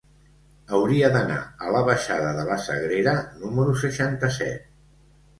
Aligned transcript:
Hauria 0.75 1.09
d'anar 1.15 1.35
a 1.65 1.73
la 1.75 1.81
baixada 1.89 2.31
de 2.37 2.45
la 2.47 2.57
Sagrera 2.67 3.13
número 3.43 3.75
seixanta-set. 3.83 4.65